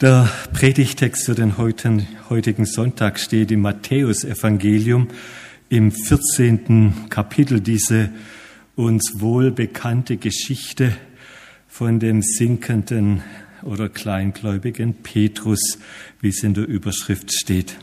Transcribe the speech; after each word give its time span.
Der 0.00 0.28
Predigtext 0.52 1.24
für 1.24 1.36
den 1.36 1.56
heutigen 1.56 2.66
Sonntag 2.66 3.20
steht 3.20 3.52
im 3.52 3.60
Matthäusevangelium 3.60 5.06
im 5.68 5.92
14. 5.92 7.08
Kapitel 7.08 7.60
diese 7.60 8.10
uns 8.74 9.20
wohl 9.20 9.52
bekannte 9.52 10.16
Geschichte 10.16 10.96
von 11.68 12.00
dem 12.00 12.22
sinkenden 12.22 13.22
oder 13.62 13.88
kleingläubigen 13.88 14.94
Petrus, 14.94 15.78
wie 16.20 16.30
es 16.30 16.42
in 16.42 16.54
der 16.54 16.66
Überschrift 16.66 17.32
steht. 17.32 17.76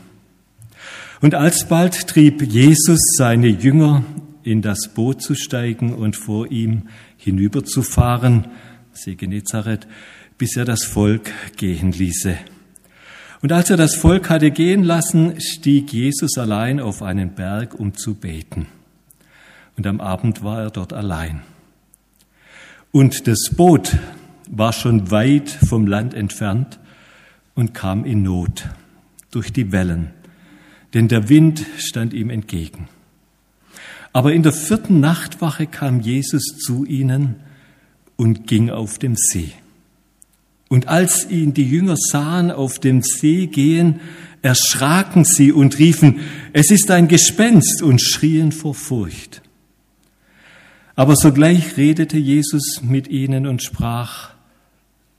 Und 1.22 1.34
alsbald 1.34 2.08
trieb 2.08 2.42
Jesus 2.42 3.00
seine 3.16 3.48
Jünger 3.48 4.04
in 4.42 4.60
das 4.60 4.92
Boot 4.92 5.22
zu 5.22 5.34
steigen 5.34 5.94
und 5.94 6.14
vor 6.14 6.50
ihm 6.50 6.88
hinüberzufahren, 7.16 8.48
See 8.92 9.14
Genezareth, 9.14 9.86
bis 10.42 10.56
er 10.56 10.64
das 10.64 10.82
Volk 10.82 11.30
gehen 11.56 11.92
ließe. 11.92 12.36
Und 13.42 13.52
als 13.52 13.70
er 13.70 13.76
das 13.76 13.94
Volk 13.94 14.28
hatte 14.28 14.50
gehen 14.50 14.82
lassen, 14.82 15.40
stieg 15.40 15.92
Jesus 15.92 16.36
allein 16.36 16.80
auf 16.80 17.00
einen 17.00 17.36
Berg, 17.36 17.78
um 17.78 17.94
zu 17.94 18.16
beten. 18.16 18.66
Und 19.76 19.86
am 19.86 20.00
Abend 20.00 20.42
war 20.42 20.62
er 20.62 20.70
dort 20.72 20.92
allein. 20.92 21.42
Und 22.90 23.28
das 23.28 23.50
Boot 23.56 23.96
war 24.50 24.72
schon 24.72 25.12
weit 25.12 25.48
vom 25.48 25.86
Land 25.86 26.12
entfernt 26.12 26.80
und 27.54 27.72
kam 27.72 28.04
in 28.04 28.24
Not 28.24 28.68
durch 29.30 29.52
die 29.52 29.70
Wellen, 29.70 30.10
denn 30.92 31.06
der 31.06 31.28
Wind 31.28 31.64
stand 31.78 32.12
ihm 32.12 32.30
entgegen. 32.30 32.88
Aber 34.12 34.32
in 34.32 34.42
der 34.42 34.52
vierten 34.52 34.98
Nachtwache 34.98 35.68
kam 35.68 36.00
Jesus 36.00 36.42
zu 36.58 36.84
ihnen 36.84 37.36
und 38.16 38.48
ging 38.48 38.70
auf 38.70 38.98
dem 38.98 39.14
See. 39.14 39.52
Und 40.72 40.88
als 40.88 41.28
ihn 41.28 41.52
die 41.52 41.68
Jünger 41.68 41.96
sahen 41.98 42.50
auf 42.50 42.78
dem 42.78 43.02
See 43.02 43.46
gehen, 43.46 44.00
erschraken 44.40 45.26
sie 45.26 45.52
und 45.52 45.78
riefen, 45.78 46.20
es 46.54 46.70
ist 46.70 46.90
ein 46.90 47.08
Gespenst 47.08 47.82
und 47.82 48.00
schrien 48.00 48.52
vor 48.52 48.74
Furcht. 48.74 49.42
Aber 50.94 51.14
sogleich 51.14 51.76
redete 51.76 52.16
Jesus 52.16 52.80
mit 52.80 53.06
ihnen 53.08 53.46
und 53.46 53.62
sprach, 53.62 54.30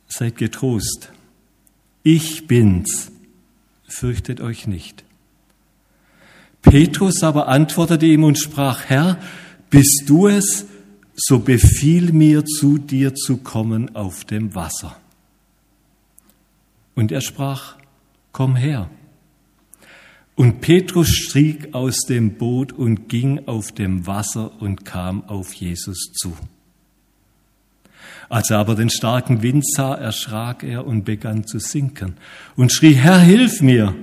seid 0.08 0.38
getrost, 0.38 1.11
ich 2.02 2.47
bin's, 2.47 3.11
fürchtet 3.88 4.41
euch 4.41 4.66
nicht. 4.66 5.03
Petrus 6.63 7.22
aber 7.22 7.47
antwortete 7.47 8.08
ihm 8.08 8.23
und 8.23 8.39
sprach, 8.39 8.85
Herr, 8.85 9.19
bist 9.69 10.06
du 10.08 10.30
es, 10.30 10.66
so 11.16 11.38
befiehl 11.38 12.11
mir 12.11 12.44
zu 12.44 12.80
dir 12.80 13.13
zu 13.13 13.38
kommen 13.38 13.95
auf 13.95 14.25
dem 14.25 14.56
Wasser. 14.56 14.97
Und 16.95 17.11
er 17.11 17.22
sprach, 17.22 17.77
komm 18.31 18.55
her. 18.55 18.89
Und 20.36 20.61
Petrus 20.61 21.09
stieg 21.09 21.73
aus 21.73 22.00
dem 22.02 22.38
Boot 22.38 22.72
und 22.72 23.08
ging 23.08 23.47
auf 23.47 23.72
dem 23.72 24.08
Wasser 24.08 24.61
und 24.61 24.83
kam 24.83 25.23
auf 25.25 25.53
Jesus 25.53 26.11
zu. 26.13 26.35
Als 28.30 28.50
er 28.50 28.58
aber 28.58 28.75
den 28.75 28.89
starken 28.89 29.44
Wind 29.44 29.63
sah, 29.67 29.94
erschrak 29.94 30.63
er 30.63 30.88
und 30.88 31.03
begann 31.03 31.45
zu 31.45 31.59
sinken 31.59 32.16
und 32.55 32.72
schrie, 32.72 32.94
Herr, 32.94 33.19
hilf 33.19 33.61
mir! 33.61 33.95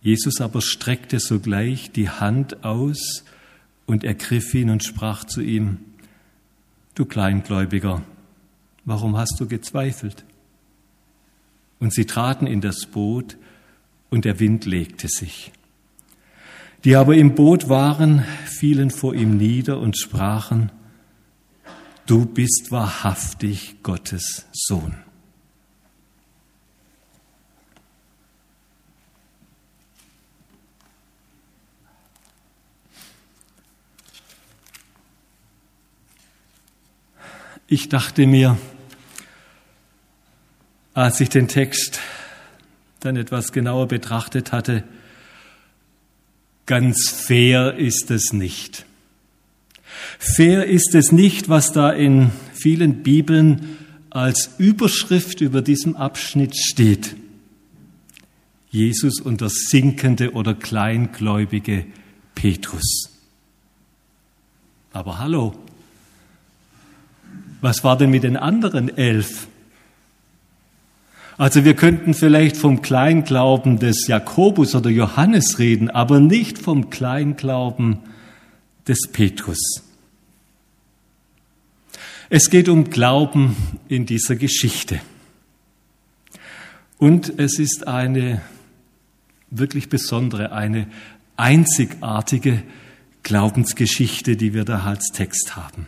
Jesus 0.00 0.40
aber 0.40 0.60
streckte 0.60 1.18
sogleich 1.18 1.90
die 1.90 2.10
Hand 2.10 2.64
aus 2.64 3.24
und 3.86 4.04
ergriff 4.04 4.54
ihn 4.54 4.70
und 4.70 4.84
sprach 4.84 5.24
zu 5.24 5.42
ihm, 5.42 5.78
Du 6.94 7.04
Kleingläubiger, 7.04 8.02
warum 8.84 9.16
hast 9.16 9.40
du 9.40 9.48
gezweifelt? 9.48 10.24
Und 11.84 11.92
sie 11.92 12.06
traten 12.06 12.46
in 12.46 12.62
das 12.62 12.86
Boot, 12.86 13.36
und 14.08 14.24
der 14.24 14.40
Wind 14.40 14.64
legte 14.64 15.06
sich. 15.06 15.52
Die 16.82 16.96
aber 16.96 17.14
im 17.14 17.34
Boot 17.34 17.68
waren, 17.68 18.24
fielen 18.46 18.90
vor 18.90 19.14
ihm 19.14 19.36
nieder 19.36 19.78
und 19.78 19.98
sprachen, 19.98 20.72
Du 22.06 22.24
bist 22.24 22.68
wahrhaftig 22.70 23.82
Gottes 23.82 24.46
Sohn. 24.50 24.94
Ich 37.66 37.90
dachte 37.90 38.26
mir, 38.26 38.56
als 40.94 41.20
ich 41.20 41.28
den 41.28 41.48
Text 41.48 42.00
dann 43.00 43.16
etwas 43.16 43.52
genauer 43.52 43.88
betrachtet 43.88 44.52
hatte, 44.52 44.84
ganz 46.66 47.10
fair 47.10 47.74
ist 47.76 48.10
es 48.10 48.32
nicht. 48.32 48.86
Fair 50.18 50.66
ist 50.66 50.94
es 50.94 51.12
nicht, 51.12 51.48
was 51.48 51.72
da 51.72 51.90
in 51.90 52.30
vielen 52.52 53.02
Bibeln 53.02 53.76
als 54.10 54.54
Überschrift 54.58 55.40
über 55.40 55.60
diesem 55.60 55.96
Abschnitt 55.96 56.56
steht. 56.56 57.16
Jesus 58.70 59.20
und 59.20 59.40
der 59.40 59.50
sinkende 59.50 60.32
oder 60.32 60.54
kleingläubige 60.54 61.86
Petrus. 62.34 63.10
Aber 64.92 65.18
hallo, 65.18 65.54
was 67.60 67.82
war 67.84 67.98
denn 67.98 68.10
mit 68.10 68.22
den 68.22 68.36
anderen 68.36 68.96
elf? 68.96 69.48
Also 71.36 71.64
wir 71.64 71.74
könnten 71.74 72.14
vielleicht 72.14 72.56
vom 72.56 72.80
Kleinglauben 72.80 73.78
des 73.78 74.06
Jakobus 74.06 74.74
oder 74.74 74.90
Johannes 74.90 75.58
reden, 75.58 75.90
aber 75.90 76.20
nicht 76.20 76.58
vom 76.58 76.90
Kleinglauben 76.90 77.98
des 78.86 79.08
Petrus. 79.10 79.82
Es 82.30 82.50
geht 82.50 82.68
um 82.68 82.90
Glauben 82.90 83.56
in 83.88 84.06
dieser 84.06 84.36
Geschichte. 84.36 85.00
Und 86.98 87.38
es 87.38 87.58
ist 87.58 87.88
eine 87.88 88.40
wirklich 89.50 89.88
besondere, 89.88 90.52
eine 90.52 90.86
einzigartige 91.36 92.62
Glaubensgeschichte, 93.24 94.36
die 94.36 94.54
wir 94.54 94.64
da 94.64 94.84
als 94.84 95.08
Text 95.12 95.56
haben. 95.56 95.86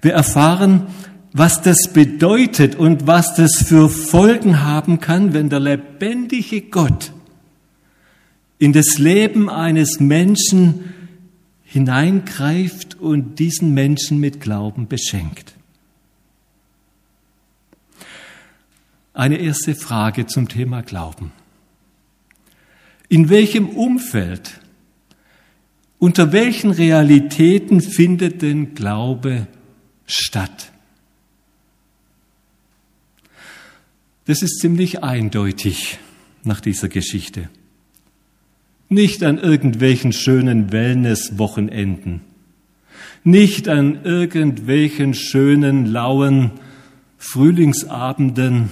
Wir 0.00 0.12
erfahren, 0.12 0.86
was 1.32 1.62
das 1.62 1.92
bedeutet 1.92 2.76
und 2.76 3.06
was 3.06 3.34
das 3.34 3.62
für 3.62 3.88
Folgen 3.88 4.62
haben 4.62 5.00
kann, 5.00 5.34
wenn 5.34 5.48
der 5.48 5.60
lebendige 5.60 6.62
Gott 6.62 7.12
in 8.58 8.72
das 8.72 8.98
Leben 8.98 9.48
eines 9.48 10.00
Menschen 10.00 10.94
hineingreift 11.64 12.96
und 12.96 13.38
diesen 13.38 13.74
Menschen 13.74 14.18
mit 14.18 14.40
Glauben 14.40 14.88
beschenkt. 14.88 15.54
Eine 19.12 19.36
erste 19.36 19.74
Frage 19.74 20.26
zum 20.26 20.48
Thema 20.48 20.82
Glauben. 20.82 21.32
In 23.08 23.28
welchem 23.28 23.68
Umfeld, 23.68 24.60
unter 25.98 26.32
welchen 26.32 26.70
Realitäten 26.70 27.80
findet 27.80 28.42
denn 28.42 28.74
Glaube 28.74 29.46
statt? 30.06 30.72
Das 34.28 34.42
ist 34.42 34.58
ziemlich 34.60 35.02
eindeutig 35.02 35.98
nach 36.44 36.60
dieser 36.60 36.90
Geschichte. 36.90 37.48
Nicht 38.90 39.24
an 39.24 39.38
irgendwelchen 39.38 40.12
schönen 40.12 40.70
Wellness-Wochenenden, 40.70 42.20
nicht 43.24 43.70
an 43.70 44.04
irgendwelchen 44.04 45.14
schönen, 45.14 45.86
lauen 45.86 46.50
Frühlingsabenden 47.16 48.68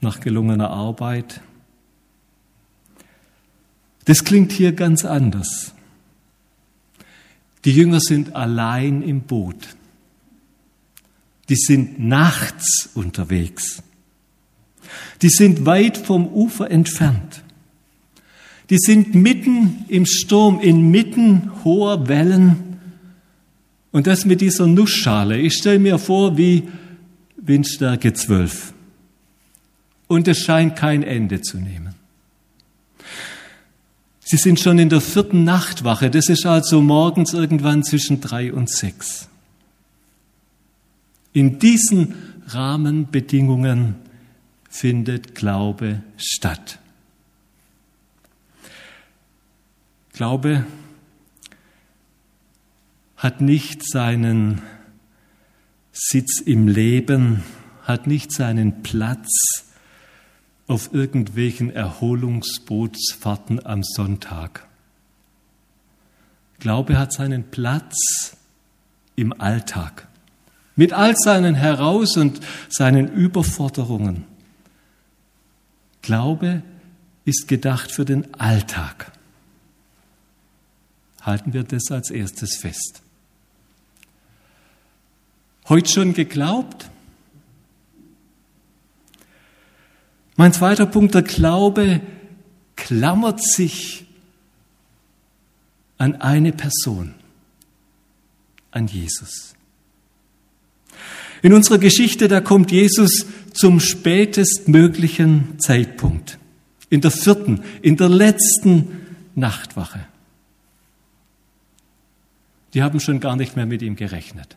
nach 0.00 0.20
gelungener 0.20 0.70
Arbeit. 0.70 1.40
Das 4.04 4.22
klingt 4.22 4.52
hier 4.52 4.70
ganz 4.70 5.04
anders. 5.04 5.74
Die 7.64 7.72
Jünger 7.72 7.98
sind 7.98 8.36
allein 8.36 9.02
im 9.02 9.22
Boot 9.22 9.74
die 11.48 11.56
sind 11.56 11.98
nachts 12.00 12.90
unterwegs. 12.94 13.82
Die 15.22 15.28
sind 15.28 15.64
weit 15.64 15.96
vom 15.96 16.26
Ufer 16.28 16.70
entfernt. 16.70 17.42
Die 18.70 18.78
sind 18.78 19.14
mitten 19.14 19.84
im 19.88 20.06
Sturm, 20.06 20.60
inmitten 20.60 21.52
hoher 21.64 22.08
Wellen. 22.08 22.78
Und 23.92 24.06
das 24.06 24.24
mit 24.24 24.40
dieser 24.40 24.66
Nussschale. 24.66 25.38
Ich 25.38 25.54
stelle 25.54 25.78
mir 25.78 25.98
vor, 25.98 26.36
wie 26.36 26.64
Windstärke 27.36 28.12
12. 28.12 28.72
Und 30.08 30.28
es 30.28 30.38
scheint 30.38 30.76
kein 30.76 31.02
Ende 31.02 31.40
zu 31.40 31.58
nehmen. 31.58 31.94
Sie 34.20 34.36
sind 34.36 34.58
schon 34.58 34.80
in 34.80 34.88
der 34.88 35.00
vierten 35.00 35.44
Nachtwache. 35.44 36.10
Das 36.10 36.28
ist 36.28 36.44
also 36.44 36.80
morgens 36.80 37.32
irgendwann 37.32 37.84
zwischen 37.84 38.20
drei 38.20 38.52
und 38.52 38.68
sechs 38.68 39.28
in 41.36 41.58
diesen 41.58 42.14
Rahmenbedingungen 42.46 43.96
findet 44.70 45.34
Glaube 45.34 46.02
statt. 46.16 46.78
Glaube 50.14 50.64
hat 53.18 53.42
nicht 53.42 53.86
seinen 53.86 54.62
Sitz 55.92 56.40
im 56.40 56.68
Leben, 56.68 57.42
hat 57.82 58.06
nicht 58.06 58.32
seinen 58.32 58.82
Platz 58.82 59.28
auf 60.66 60.94
irgendwelchen 60.94 61.68
Erholungsbootsfahrten 61.68 63.66
am 63.66 63.82
Sonntag. 63.82 64.66
Glaube 66.60 66.98
hat 66.98 67.12
seinen 67.12 67.50
Platz 67.50 68.38
im 69.16 69.38
Alltag, 69.38 70.08
mit 70.76 70.92
all 70.92 71.16
seinen 71.16 71.54
Heraus- 71.54 72.16
und 72.16 72.40
seinen 72.68 73.08
Überforderungen. 73.08 74.24
Glaube 76.02 76.62
ist 77.24 77.48
gedacht 77.48 77.90
für 77.90 78.04
den 78.04 78.32
Alltag. 78.34 79.12
Halten 81.22 81.52
wir 81.52 81.64
das 81.64 81.90
als 81.90 82.10
erstes 82.10 82.56
fest. 82.56 83.02
Heute 85.68 85.90
schon 85.90 86.14
geglaubt? 86.14 86.88
Mein 90.36 90.52
zweiter 90.52 90.86
Punkt, 90.86 91.14
der 91.14 91.22
Glaube 91.22 92.00
klammert 92.76 93.42
sich 93.42 94.06
an 95.98 96.20
eine 96.20 96.52
Person, 96.52 97.14
an 98.70 98.86
Jesus. 98.86 99.55
In 101.42 101.52
unserer 101.52 101.78
Geschichte, 101.78 102.28
da 102.28 102.40
kommt 102.40 102.70
Jesus 102.72 103.26
zum 103.52 103.80
spätestmöglichen 103.80 105.58
Zeitpunkt, 105.58 106.38
in 106.90 107.00
der 107.00 107.10
vierten, 107.10 107.62
in 107.82 107.96
der 107.96 108.08
letzten 108.08 109.00
Nachtwache. 109.34 110.00
Die 112.74 112.82
haben 112.82 113.00
schon 113.00 113.20
gar 113.20 113.36
nicht 113.36 113.56
mehr 113.56 113.66
mit 113.66 113.82
ihm 113.82 113.96
gerechnet. 113.96 114.56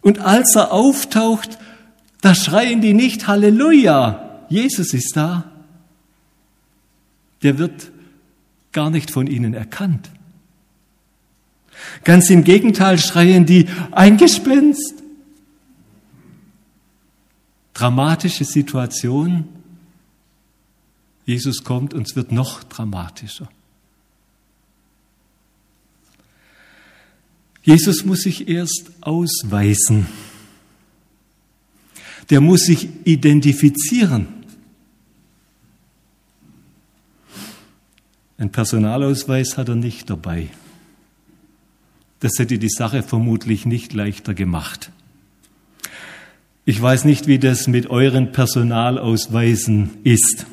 Und 0.00 0.18
als 0.20 0.54
er 0.56 0.72
auftaucht, 0.72 1.58
da 2.20 2.34
schreien 2.34 2.80
die 2.80 2.94
nicht 2.94 3.26
Halleluja, 3.26 4.44
Jesus 4.48 4.94
ist 4.94 5.16
da. 5.16 5.50
Der 7.42 7.58
wird 7.58 7.90
gar 8.72 8.90
nicht 8.90 9.10
von 9.10 9.26
ihnen 9.26 9.54
erkannt. 9.54 10.10
Ganz 12.04 12.30
im 12.30 12.44
Gegenteil 12.44 12.98
schreien 12.98 13.46
die 13.46 13.66
ein 13.92 14.16
Gespenst. 14.16 14.94
Dramatische 17.74 18.44
Situation. 18.44 19.48
Jesus 21.26 21.62
kommt 21.64 21.94
und 21.94 22.08
es 22.08 22.16
wird 22.16 22.32
noch 22.32 22.64
dramatischer. 22.64 23.48
Jesus 27.62 28.04
muss 28.04 28.22
sich 28.22 28.48
erst 28.48 28.90
ausweisen. 29.00 30.06
Der 32.30 32.40
muss 32.40 32.64
sich 32.64 32.88
identifizieren. 33.04 34.28
Ein 38.38 38.50
Personalausweis 38.50 39.58
hat 39.58 39.68
er 39.68 39.74
nicht 39.74 40.08
dabei. 40.08 40.48
Das 42.20 42.32
hätte 42.38 42.58
die 42.58 42.68
Sache 42.68 43.02
vermutlich 43.02 43.66
nicht 43.66 43.94
leichter 43.94 44.34
gemacht. 44.34 44.90
Ich 46.66 46.80
weiß 46.80 47.04
nicht, 47.06 47.26
wie 47.26 47.38
das 47.38 47.66
mit 47.66 47.88
euren 47.88 48.32
Personalausweisen 48.32 49.90
ist. 50.04 50.46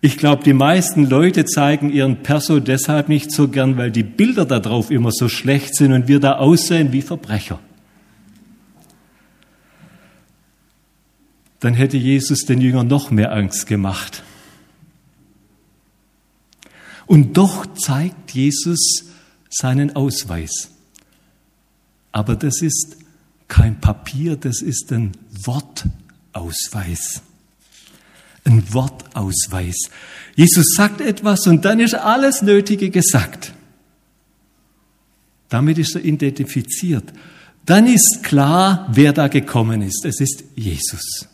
Ich 0.00 0.18
glaube, 0.18 0.42
die 0.44 0.52
meisten 0.52 1.08
Leute 1.08 1.46
zeigen 1.46 1.90
ihren 1.90 2.22
Perso 2.22 2.60
deshalb 2.60 3.08
nicht 3.08 3.30
so 3.30 3.48
gern, 3.48 3.78
weil 3.78 3.90
die 3.90 4.02
Bilder 4.02 4.44
darauf 4.44 4.90
immer 4.90 5.10
so 5.12 5.30
schlecht 5.30 5.76
sind 5.76 5.92
und 5.92 6.08
wir 6.08 6.20
da 6.20 6.34
aussehen 6.34 6.92
wie 6.92 7.00
Verbrecher. 7.00 7.58
Dann 11.60 11.72
hätte 11.72 11.96
Jesus 11.96 12.44
den 12.44 12.60
Jüngern 12.60 12.88
noch 12.88 13.10
mehr 13.10 13.32
Angst 13.32 13.66
gemacht. 13.66 14.22
Und 17.06 17.38
doch 17.38 17.64
zeigt 17.74 18.32
Jesus 18.32 19.13
seinen 19.54 19.96
Ausweis. 19.96 20.70
Aber 22.12 22.36
das 22.36 22.62
ist 22.62 22.96
kein 23.48 23.80
Papier, 23.80 24.36
das 24.36 24.62
ist 24.62 24.92
ein 24.92 25.12
Wortausweis 25.44 27.22
ein 28.44 28.72
Wortausweis. 28.72 29.90
Jesus 30.36 30.74
sagt 30.74 31.00
etwas 31.00 31.46
und 31.46 31.64
dann 31.64 31.78
ist 31.80 31.94
alles 31.94 32.42
Nötige 32.42 32.90
gesagt. 32.90 33.54
Damit 35.48 35.78
ist 35.78 35.94
er 35.94 36.04
identifiziert. 36.04 37.04
Dann 37.64 37.86
ist 37.86 38.20
klar, 38.22 38.86
wer 38.92 39.14
da 39.14 39.28
gekommen 39.28 39.80
ist. 39.82 40.04
Es 40.04 40.20
ist 40.20 40.44
Jesus. 40.54 41.28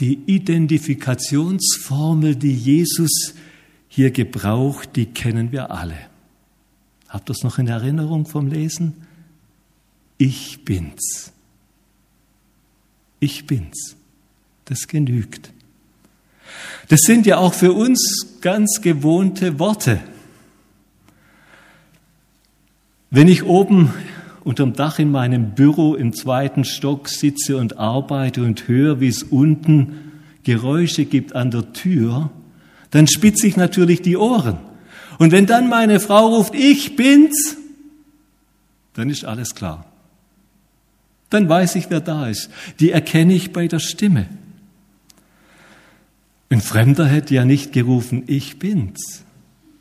Die 0.00 0.18
Identifikationsformel, 0.26 2.34
die 2.36 2.54
Jesus 2.54 3.34
hier 3.88 4.10
gebraucht, 4.10 4.90
die 4.96 5.06
kennen 5.06 5.52
wir 5.52 5.70
alle. 5.70 5.96
Habt 7.08 7.30
ihr 7.30 7.34
das 7.34 7.42
noch 7.42 7.58
in 7.58 7.68
Erinnerung 7.68 8.26
vom 8.26 8.48
Lesen? 8.48 9.06
Ich 10.18 10.64
bin's. 10.64 11.32
Ich 13.20 13.46
bin's. 13.46 13.96
Das 14.64 14.88
genügt. 14.88 15.52
Das 16.88 17.00
sind 17.00 17.26
ja 17.26 17.38
auch 17.38 17.54
für 17.54 17.72
uns 17.72 18.38
ganz 18.40 18.80
gewohnte 18.80 19.58
Worte. 19.58 20.00
Wenn 23.10 23.28
ich 23.28 23.44
oben 23.44 23.92
unterm 24.44 24.74
Dach 24.74 24.98
in 24.98 25.10
meinem 25.10 25.54
Büro 25.54 25.94
im 25.94 26.12
zweiten 26.12 26.64
Stock 26.64 27.08
sitze 27.08 27.56
und 27.56 27.78
arbeite 27.78 28.42
und 28.42 28.68
höre, 28.68 29.00
wie 29.00 29.08
es 29.08 29.22
unten 29.22 30.22
Geräusche 30.44 31.04
gibt 31.04 31.34
an 31.34 31.50
der 31.50 31.72
Tür, 31.72 32.30
dann 32.90 33.06
spitze 33.06 33.46
ich 33.46 33.56
natürlich 33.56 34.02
die 34.02 34.16
Ohren. 34.16 34.58
Und 35.18 35.32
wenn 35.32 35.46
dann 35.46 35.68
meine 35.68 36.00
Frau 36.00 36.36
ruft, 36.36 36.54
ich 36.54 36.96
bin's, 36.96 37.56
dann 38.94 39.10
ist 39.10 39.24
alles 39.24 39.54
klar. 39.54 39.86
Dann 41.30 41.48
weiß 41.48 41.74
ich, 41.76 41.90
wer 41.90 42.00
da 42.00 42.28
ist. 42.28 42.50
Die 42.80 42.90
erkenne 42.90 43.34
ich 43.34 43.52
bei 43.52 43.66
der 43.66 43.80
Stimme. 43.80 44.28
Ein 46.48 46.60
Fremder 46.60 47.06
hätte 47.06 47.34
ja 47.34 47.44
nicht 47.44 47.72
gerufen, 47.72 48.22
ich 48.26 48.58
bin's. 48.58 49.24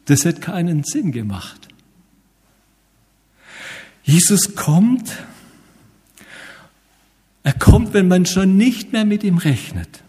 Das 0.05 0.25
hätte 0.25 0.41
keinen 0.41 0.83
Sinn 0.83 1.11
gemacht. 1.11 1.67
Jesus 4.03 4.55
kommt, 4.55 5.11
er 7.43 7.53
kommt, 7.53 7.93
wenn 7.93 8.07
man 8.07 8.25
schon 8.25 8.57
nicht 8.57 8.91
mehr 8.91 9.05
mit 9.05 9.23
ihm 9.23 9.37
rechnet. 9.37 10.03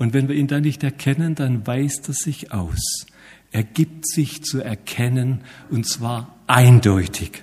Und 0.00 0.14
wenn 0.14 0.28
wir 0.28 0.34
ihn 0.34 0.46
dann 0.46 0.62
nicht 0.62 0.82
erkennen, 0.82 1.34
dann 1.34 1.66
weist 1.66 2.08
er 2.08 2.14
sich 2.14 2.52
aus. 2.52 3.04
Er 3.52 3.62
gibt 3.62 4.08
sich 4.08 4.42
zu 4.42 4.62
erkennen 4.62 5.42
und 5.68 5.86
zwar 5.86 6.34
eindeutig. 6.46 7.42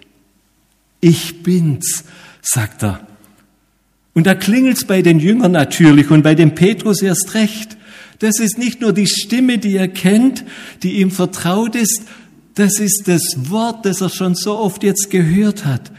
Ich 1.00 1.44
bin's, 1.44 2.04
sagt 2.42 2.82
er. 2.82 3.06
Und 4.16 4.26
da 4.26 4.34
klingelt's 4.34 4.86
bei 4.86 5.04
den 5.04 5.20
Jüngern 5.20 5.52
natürlich 5.52 6.10
und 6.10 6.24
bei 6.24 6.34
dem 6.34 6.56
Petrus 6.56 7.04
erst 7.04 7.36
recht. 7.36 7.78
Das 8.18 8.40
ist 8.40 8.58
nicht 8.58 8.82
nur 8.82 8.92
die 8.92 9.06
Stimme, 9.06 9.60
die 9.60 9.76
er 9.76 9.88
kennt, 9.88 10.44
die 10.82 10.94
ihm 10.94 11.12
vertraut 11.12 11.76
ist, 11.76 12.06
das 12.56 12.80
ist 12.80 13.04
das 13.06 13.22
Wort, 13.52 13.86
das 13.86 14.02
er 14.02 14.10
schon 14.10 14.34
so 14.34 14.58
oft 14.58 14.82
jetzt 14.82 15.12
gehört 15.12 15.64
hat, 15.64 15.92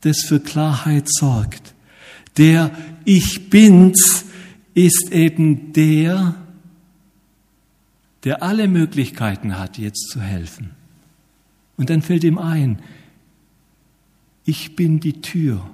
das 0.00 0.22
für 0.22 0.40
Klarheit 0.40 1.04
sorgt. 1.08 1.74
Der 2.38 2.72
Ich 3.04 3.50
bin's 3.50 4.24
ist 4.76 5.10
eben 5.10 5.72
der, 5.72 6.34
der 8.24 8.42
alle 8.42 8.68
Möglichkeiten 8.68 9.58
hat, 9.58 9.78
jetzt 9.78 10.10
zu 10.10 10.20
helfen. 10.20 10.72
Und 11.78 11.88
dann 11.88 12.02
fällt 12.02 12.24
ihm 12.24 12.36
ein, 12.36 12.78
ich 14.44 14.76
bin 14.76 15.00
die 15.00 15.22
Tür 15.22 15.68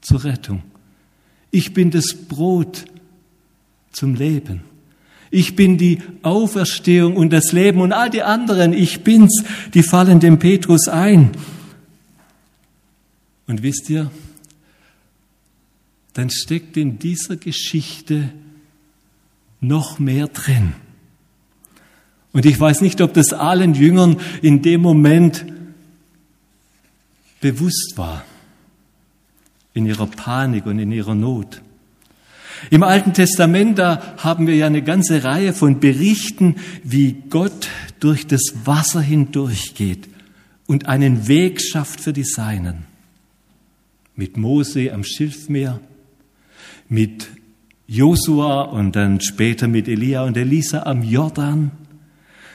zur 0.00 0.24
Rettung. 0.24 0.62
Ich 1.50 1.74
bin 1.74 1.90
das 1.90 2.14
Brot 2.14 2.86
zum 3.92 4.14
Leben. 4.14 4.62
Ich 5.30 5.54
bin 5.54 5.76
die 5.76 6.00
Auferstehung 6.22 7.16
und 7.16 7.34
das 7.34 7.52
Leben 7.52 7.82
und 7.82 7.92
all 7.92 8.08
die 8.08 8.22
anderen, 8.22 8.72
ich 8.72 9.04
bin's, 9.04 9.44
die 9.74 9.82
fallen 9.82 10.20
dem 10.20 10.38
Petrus 10.38 10.88
ein. 10.88 11.32
Und 13.46 13.62
wisst 13.62 13.90
ihr, 13.90 14.10
dann 16.14 16.30
steckt 16.30 16.76
in 16.76 16.98
dieser 16.98 17.36
Geschichte 17.36 18.30
noch 19.60 19.98
mehr 19.98 20.28
drin. 20.28 20.72
Und 22.32 22.46
ich 22.46 22.58
weiß 22.58 22.80
nicht, 22.80 23.00
ob 23.00 23.14
das 23.14 23.32
allen 23.32 23.74
Jüngern 23.74 24.16
in 24.42 24.62
dem 24.62 24.80
Moment 24.80 25.44
bewusst 27.40 27.94
war, 27.96 28.24
in 29.74 29.86
ihrer 29.86 30.06
Panik 30.06 30.66
und 30.66 30.78
in 30.78 30.90
ihrer 30.90 31.14
Not. 31.14 31.62
Im 32.70 32.82
Alten 32.82 33.12
Testament, 33.12 33.78
da 33.78 34.14
haben 34.16 34.46
wir 34.46 34.54
ja 34.54 34.66
eine 34.66 34.82
ganze 34.82 35.24
Reihe 35.24 35.52
von 35.52 35.80
Berichten, 35.80 36.56
wie 36.82 37.12
Gott 37.28 37.68
durch 38.00 38.26
das 38.26 38.40
Wasser 38.64 39.00
hindurchgeht 39.00 40.08
und 40.66 40.86
einen 40.86 41.28
Weg 41.28 41.60
schafft 41.60 42.00
für 42.00 42.12
die 42.12 42.24
Seinen. 42.24 42.86
Mit 44.16 44.36
Mose 44.36 44.92
am 44.92 45.04
Schilfmeer, 45.04 45.80
mit 46.88 47.28
Josua 47.86 48.62
und 48.62 48.96
dann 48.96 49.20
später 49.20 49.68
mit 49.68 49.88
Elia 49.88 50.24
und 50.24 50.36
Elisa 50.36 50.84
am 50.84 51.02
Jordan. 51.02 51.70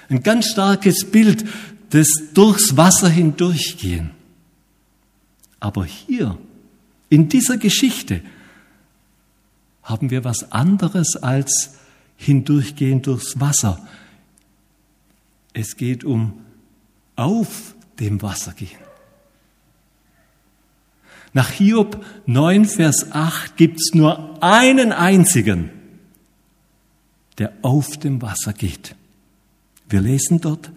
Ein 0.10 0.24
ganz 0.24 0.48
starkes 0.48 1.12
Bild 1.12 1.46
des 1.94 2.34
durchs 2.34 2.76
Wasser 2.78 3.10
hindurchgehen. 3.10 4.12
Aber 5.60 5.86
hier, 5.86 6.38
in 7.10 7.30
dieser 7.30 7.58
Geschichte, 7.58 8.22
haben 9.84 10.10
wir 10.10 10.24
was 10.24 10.52
anderes 10.52 11.16
als 11.16 11.78
hindurchgehen 12.16 13.02
durchs 13.02 13.40
Wasser. 13.40 13.88
Es 15.54 15.76
geht 15.78 16.04
um 16.04 16.42
auf 17.16 17.76
dem 18.00 18.22
Wasser 18.22 18.54
gehen. 18.54 18.89
Nach 21.34 21.50
Hiob 21.52 22.04
9, 22.26 22.66
Vers 22.66 23.12
8 23.12 23.56
gibt 23.56 23.80
es 23.80 23.94
nur 23.94 24.42
einen 24.44 24.92
einzigen, 24.92 25.70
der 27.38 27.54
auf 27.62 27.98
dem 27.98 28.22
Wasser 28.22 28.54
geht. 28.54 28.96
Wir 29.88 30.02
lesen 30.02 30.42
dort, 30.42 30.72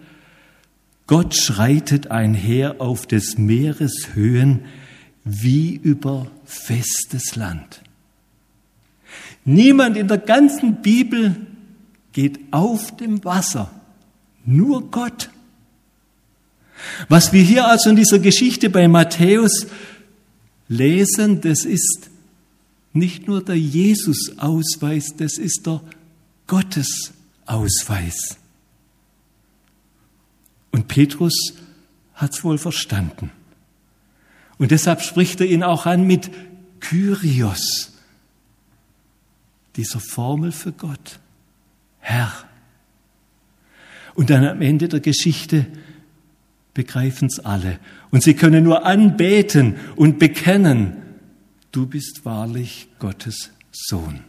Gott 1.07 1.35
schreitet 1.35 2.11
einher 2.11 2.75
auf 2.79 3.05
des 3.05 3.37
Meeres 3.37 4.09
Höhen 4.13 4.65
wie 5.25 5.75
über 5.75 6.27
festes 6.45 7.35
Land. 7.35 7.81
Niemand 9.45 9.97
in 9.97 10.07
der 10.07 10.17
ganzen 10.17 10.81
Bibel 10.81 11.35
geht 12.13 12.39
auf 12.51 12.95
dem 12.95 13.23
Wasser, 13.25 13.71
nur 14.45 14.89
Gott. 14.89 15.29
Was 17.09 17.33
wir 17.33 17.41
hier 17.41 17.67
also 17.67 17.89
in 17.89 17.95
dieser 17.95 18.19
Geschichte 18.19 18.69
bei 18.69 18.87
Matthäus 18.87 19.67
lesen, 20.73 21.41
das 21.41 21.65
ist 21.65 22.09
nicht 22.93 23.27
nur 23.27 23.43
der 23.43 23.57
Jesus-Ausweis, 23.57 25.15
das 25.17 25.37
ist 25.37 25.65
der 25.65 25.81
Gottes-Ausweis. 26.47 28.37
Und 30.71 30.87
Petrus 30.87 31.53
hat 32.13 32.33
es 32.33 32.43
wohl 32.43 32.57
verstanden. 32.57 33.31
Und 34.57 34.71
deshalb 34.71 35.01
spricht 35.01 35.41
er 35.41 35.47
ihn 35.47 35.63
auch 35.63 35.85
an 35.85 36.05
mit 36.05 36.29
Kyrios, 36.79 37.91
dieser 39.75 39.99
Formel 39.99 40.51
für 40.51 40.71
Gott, 40.71 41.19
Herr. 41.99 42.31
Und 44.13 44.29
dann 44.29 44.45
am 44.45 44.61
Ende 44.61 44.87
der 44.87 44.99
Geschichte 44.99 45.65
begreifen 46.73 47.27
es 47.27 47.39
alle. 47.39 47.79
Und 48.11 48.23
sie 48.23 48.33
können 48.33 48.63
nur 48.63 48.85
anbeten 48.85 49.75
und 49.95 50.19
bekennen, 50.19 50.97
du 51.71 51.85
bist 51.85 52.25
wahrlich 52.25 52.87
Gottes 52.99 53.51
Sohn. 53.71 54.21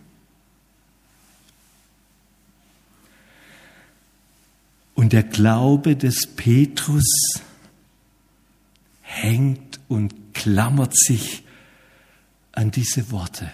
Und 4.94 5.12
der 5.12 5.24
Glaube 5.24 5.96
des 5.96 6.28
Petrus 6.36 7.40
hängt 9.02 9.80
und 9.88 10.34
klammert 10.34 10.96
sich 10.96 11.44
an 12.52 12.70
diese 12.70 13.10
Worte. 13.10 13.50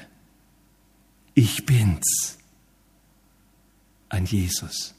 Ich 1.34 1.64
bin's 1.64 2.38
an 4.10 4.26
Jesus. 4.26 4.94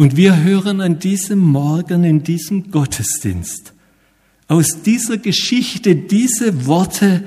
Und 0.00 0.16
wir 0.16 0.42
hören 0.42 0.80
an 0.80 0.98
diesem 0.98 1.40
Morgen 1.40 2.04
in 2.04 2.22
diesem 2.22 2.70
Gottesdienst 2.70 3.74
aus 4.48 4.80
dieser 4.82 5.18
Geschichte 5.18 5.94
diese 5.94 6.64
Worte, 6.64 7.22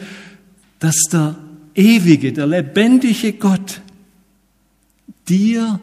dass 0.80 0.96
der 1.12 1.36
ewige, 1.75 2.34
der 2.34 2.48
lebendige 2.48 3.34
Gott 3.34 3.80
dir 5.30 5.80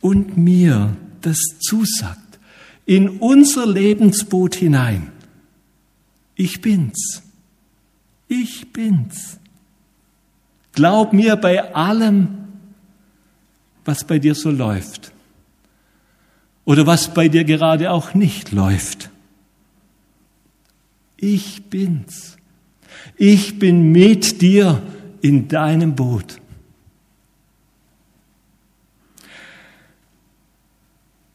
und 0.00 0.38
mir 0.38 0.96
das 1.20 1.36
zusagt, 1.60 2.38
in 2.86 3.10
unser 3.18 3.66
Lebensboot 3.66 4.54
hinein. 4.54 5.12
Ich 6.34 6.62
bin's. 6.62 7.24
Ich 8.26 8.72
bin's. 8.72 9.36
Glaub 10.72 11.12
mir 11.12 11.36
bei 11.36 11.74
allem, 11.74 12.28
was 13.84 14.06
bei 14.06 14.18
dir 14.18 14.34
so 14.34 14.50
läuft 14.50 15.12
oder 16.64 16.86
was 16.86 17.12
bei 17.12 17.28
dir 17.28 17.44
gerade 17.44 17.90
auch 17.90 18.14
nicht 18.14 18.52
läuft. 18.52 19.10
Ich 21.16 21.64
bin's. 21.64 22.36
Ich 23.16 23.58
bin 23.58 23.92
mit 23.92 24.42
dir 24.42 24.82
in 25.20 25.48
deinem 25.48 25.94
Boot. 25.94 26.40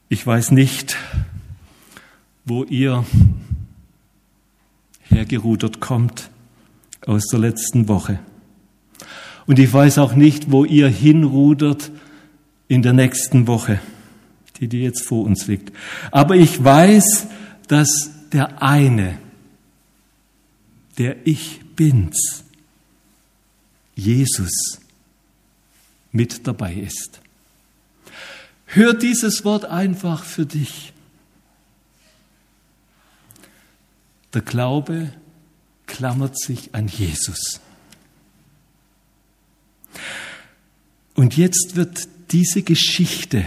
Ich 0.10 0.25
weiß 0.25 0.51
nicht, 0.51 0.98
wo 2.46 2.63
ihr 2.63 3.05
hergerudert 5.03 5.81
kommt 5.81 6.29
aus 7.05 7.27
der 7.27 7.39
letzten 7.39 7.88
Woche. 7.88 8.19
Und 9.46 9.60
ich 9.60 9.72
weiß 9.72 9.98
auch 9.98 10.13
nicht, 10.13 10.51
wo 10.51 10.65
ihr 10.65 10.88
hinrudert 10.88 11.91
in 12.67 12.81
der 12.81 12.93
nächsten 12.93 13.48
Woche 13.48 13.79
die, 14.60 14.68
die 14.68 14.82
jetzt 14.82 15.06
vor 15.06 15.26
uns 15.26 15.48
liegt. 15.48 15.76
Aber 16.12 16.36
ich 16.36 16.64
weiß, 16.64 17.28
dass 17.68 18.12
der 18.32 18.62
eine, 18.62 19.18
der 20.98 21.26
Ich 21.26 21.62
bin's, 21.76 22.44
Jesus, 23.96 24.80
mit 26.12 26.48
dabei 26.48 26.74
ist. 26.74 27.22
Hör 28.66 28.94
dieses 28.94 29.46
Wort 29.46 29.66
einfach 29.66 30.24
für 30.24 30.46
dich. 30.46 30.94
Der 34.34 34.42
Glaube 34.42 35.14
klammert 35.86 36.40
sich 36.40 36.76
an 36.76 36.88
Jesus. 36.88 37.62
Und 41.16 41.38
jetzt 41.38 41.76
wird 41.76 42.08
diese 42.32 42.62
Geschichte 42.62 43.46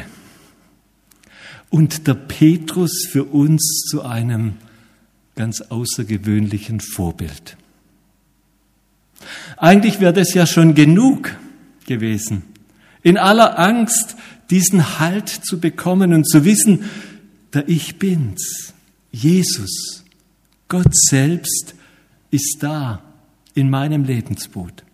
und 1.71 2.07
der 2.07 2.15
Petrus 2.15 3.07
für 3.11 3.25
uns 3.25 3.85
zu 3.89 4.03
einem 4.03 4.55
ganz 5.37 5.61
außergewöhnlichen 5.62 6.81
Vorbild. 6.81 7.57
Eigentlich 9.57 10.00
wäre 10.00 10.12
das 10.12 10.35
ja 10.35 10.47
schon 10.47 10.75
genug 10.75 11.37
gewesen, 11.87 12.43
in 13.03 13.17
aller 13.17 13.59
Angst 13.59 14.17
diesen 14.50 14.99
Halt 14.99 15.29
zu 15.29 15.61
bekommen 15.61 16.12
und 16.12 16.29
zu 16.29 16.45
wissen, 16.45 16.85
der 17.55 17.69
Ich 17.69 17.99
bin's, 17.99 18.75
Jesus, 19.12 20.05
Gott 20.69 20.95
selbst 20.95 21.75
ist 22.31 22.59
da 22.61 23.03
in 23.55 23.71
meinem 23.71 24.05
Lebensboot. 24.05 24.85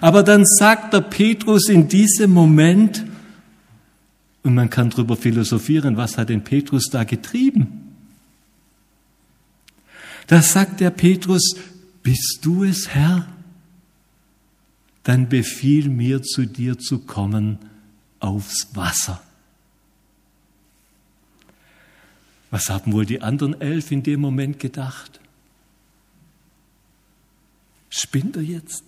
Aber 0.00 0.22
dann 0.22 0.44
sagt 0.44 0.92
der 0.92 1.02
Petrus 1.02 1.68
in 1.68 1.88
diesem 1.88 2.32
Moment, 2.32 3.04
und 4.42 4.54
man 4.54 4.70
kann 4.70 4.90
darüber 4.90 5.16
philosophieren, 5.16 5.96
was 5.96 6.16
hat 6.16 6.30
den 6.30 6.44
Petrus 6.44 6.84
da 6.90 7.04
getrieben? 7.04 7.94
Da 10.26 10.42
sagt 10.42 10.80
der 10.80 10.90
Petrus, 10.90 11.56
bist 12.02 12.38
du 12.42 12.64
es, 12.64 12.88
Herr? 12.88 13.26
Dann 15.02 15.28
befiehl 15.28 15.88
mir 15.88 16.22
zu 16.22 16.46
dir 16.46 16.78
zu 16.78 17.00
kommen 17.00 17.58
aufs 18.20 18.68
Wasser. 18.74 19.22
Was 22.50 22.68
haben 22.68 22.92
wohl 22.92 23.06
die 23.06 23.22
anderen 23.22 23.60
elf 23.60 23.90
in 23.90 24.02
dem 24.02 24.20
Moment 24.20 24.58
gedacht? 24.58 25.20
Spinnt 27.88 28.36
er 28.36 28.42
jetzt? 28.42 28.84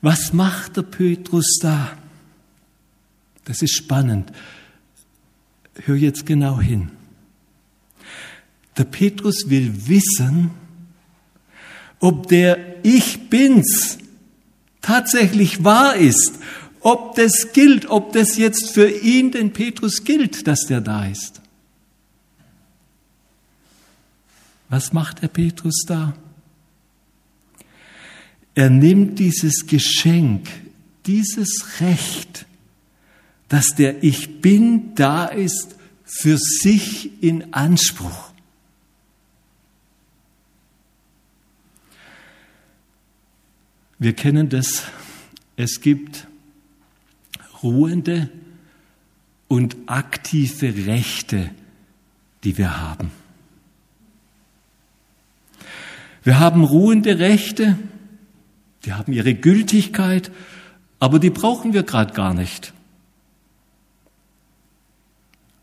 Was 0.00 0.32
macht 0.32 0.76
der 0.76 0.82
Petrus 0.82 1.58
da? 1.60 1.96
Das 3.44 3.62
ist 3.62 3.74
spannend. 3.74 4.32
Hör 5.84 5.96
jetzt 5.96 6.26
genau 6.26 6.60
hin. 6.60 6.90
Der 8.76 8.84
Petrus 8.84 9.48
will 9.48 9.88
wissen, 9.88 10.50
ob 12.00 12.28
der 12.28 12.84
Ich 12.84 13.28
bin's, 13.30 13.98
tatsächlich 14.80 15.62
wahr 15.62 15.96
ist, 15.96 16.38
ob 16.80 17.14
das 17.14 17.52
gilt, 17.52 17.86
ob 17.86 18.12
das 18.12 18.36
jetzt 18.36 18.70
für 18.70 18.90
ihn, 18.90 19.30
den 19.30 19.52
Petrus, 19.52 20.04
gilt, 20.04 20.46
dass 20.46 20.66
der 20.66 20.80
da 20.80 21.06
ist. 21.06 21.40
Was 24.68 24.92
macht 24.92 25.22
der 25.22 25.28
Petrus 25.28 25.84
da? 25.86 26.14
Er 28.54 28.68
nimmt 28.68 29.18
dieses 29.18 29.66
Geschenk, 29.66 30.48
dieses 31.06 31.80
Recht, 31.80 32.46
dass 33.52 33.74
der 33.74 34.02
Ich 34.02 34.40
bin 34.40 34.94
da 34.94 35.26
ist, 35.26 35.76
für 36.04 36.38
sich 36.38 37.22
in 37.22 37.52
Anspruch. 37.52 38.32
Wir 43.98 44.14
kennen 44.14 44.48
das. 44.48 44.84
Es 45.56 45.82
gibt 45.82 46.26
ruhende 47.62 48.30
und 49.48 49.76
aktive 49.84 50.86
Rechte, 50.86 51.50
die 52.44 52.56
wir 52.56 52.80
haben. 52.80 53.10
Wir 56.22 56.40
haben 56.40 56.64
ruhende 56.64 57.18
Rechte, 57.18 57.78
die 58.86 58.94
haben 58.94 59.12
ihre 59.12 59.34
Gültigkeit, 59.34 60.32
aber 61.00 61.18
die 61.18 61.28
brauchen 61.28 61.74
wir 61.74 61.82
gerade 61.82 62.14
gar 62.14 62.32
nicht. 62.32 62.72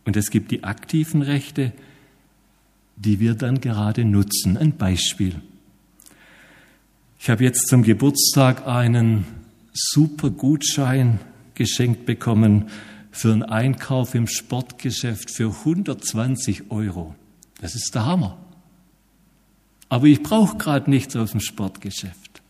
Und 0.10 0.18
es 0.18 0.32
gibt 0.32 0.50
die 0.50 0.64
aktiven 0.64 1.22
Rechte, 1.22 1.72
die 2.96 3.20
wir 3.20 3.36
dann 3.36 3.62
gerade 3.62 4.06
nutzen. 4.06 4.58
Ein 4.58 4.76
Beispiel. 4.76 5.40
Ich 7.20 7.30
habe 7.30 7.44
jetzt 7.44 7.68
zum 7.68 7.84
Geburtstag 7.84 8.66
einen 8.66 9.28
super 9.72 10.32
Gutschein 10.32 11.20
geschenkt 11.54 12.08
bekommen 12.08 12.72
für 13.12 13.32
einen 13.32 13.44
Einkauf 13.44 14.16
im 14.16 14.26
Sportgeschäft 14.26 15.30
für 15.30 15.52
120 15.60 16.72
Euro. 16.72 17.14
Das 17.62 17.76
ist 17.76 17.94
der 17.94 18.08
Hammer. 18.08 18.36
Aber 19.90 20.08
ich 20.08 20.24
brauche 20.24 20.58
gerade 20.58 20.90
nichts 20.90 21.16
aus 21.16 21.34
dem 21.34 21.40
Sportgeschäft. 21.40 22.42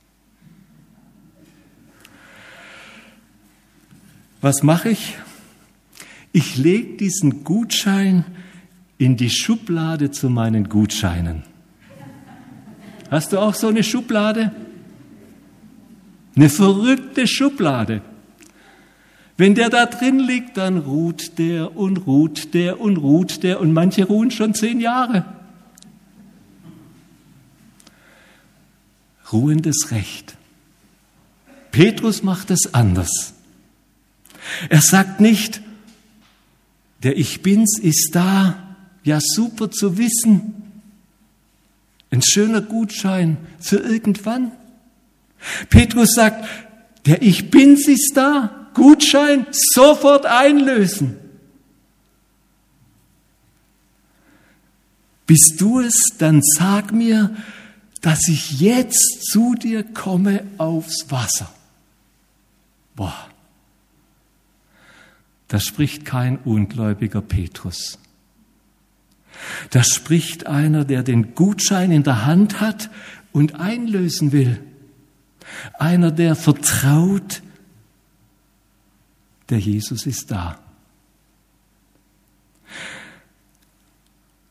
Was 4.39 4.63
mache 4.63 4.91
ich? 4.91 5.17
Ich 6.39 6.55
lege 6.55 6.96
diesen 6.96 7.43
Gutschein 7.43 8.24
in 8.98 9.17
die 9.17 9.29
Schublade 9.29 10.10
zu 10.10 10.29
meinen 10.29 10.69
Gutscheinen. 10.69 11.43
Hast 13.12 13.34
du 13.34 13.39
auch 13.39 13.53
so 13.53 13.67
eine 13.67 13.84
Schublade? 13.84 14.53
Eine 16.38 16.50
verrückte 16.50 17.27
Schublade. 17.27 18.01
Wenn 19.36 19.53
der 19.53 19.69
da 19.69 19.86
drin 19.86 20.19
liegt, 20.19 20.55
dann 20.55 20.77
ruht 20.77 21.38
der 21.39 21.75
und 21.75 22.08
ruht 22.08 22.53
der 22.53 22.79
und 22.79 22.96
ruht 22.96 23.43
der 23.43 23.60
und 23.60 23.74
manche 23.74 24.05
ruhen 24.05 24.31
schon 24.31 24.53
zehn 24.53 24.79
Jahre. 24.79 25.25
Ruhendes 29.34 29.91
Recht. 29.91 30.38
Petrus 31.72 32.24
macht 32.24 32.50
es 32.50 32.74
anders. 32.74 33.34
Er 34.69 34.79
sagt 34.79 35.19
nicht, 35.19 35.63
der 37.03 37.18
Ich 37.18 37.41
Bin's 37.41 37.79
ist 37.79 38.12
da, 38.13 38.75
ja 39.03 39.20
super 39.22 39.72
zu 39.72 39.98
wissen, 39.98 40.53
ein 42.12 42.22
schöner 42.22 42.62
Gutschein 42.62 43.38
für 43.60 43.77
irgendwann. 43.77 44.51
Petrus 45.70 46.13
sagt, 46.13 46.48
der 47.06 47.22
Ich 47.22 47.50
Bin's 47.50 47.88
ist 47.88 48.13
da, 48.15 48.70
Gutschein 48.74 49.48
sofort 49.51 50.25
einlösen. 50.25 51.15
Bist 55.25 55.55
du 55.59 55.79
es, 55.79 55.94
dann 56.18 56.42
sag 56.42 56.92
mir, 56.92 57.35
dass 58.01 58.27
ich 58.27 58.59
jetzt 58.59 59.29
zu 59.31 59.53
dir 59.53 59.83
komme 59.83 60.44
aufs 60.57 61.05
Wasser. 61.12 61.53
Boah. 62.96 63.28
Da 65.50 65.59
spricht 65.59 66.05
kein 66.05 66.38
ungläubiger 66.38 67.22
Petrus. 67.22 67.98
Da 69.72 69.83
spricht 69.83 70.46
einer, 70.48 70.85
der 70.85 71.03
den 71.03 71.33
Gutschein 71.33 71.92
in 71.92 72.03
der 72.03 72.25
Hand 72.25 72.62
hat 72.62 72.90
und 73.31 73.55
einlösen 73.55 74.31
will. 74.31 74.64
Einer, 75.79 76.12
der 76.12 76.35
vertraut, 76.35 77.42
der 79.50 79.59
Jesus 79.59 80.05
ist 80.05 80.29
da. 80.29 80.59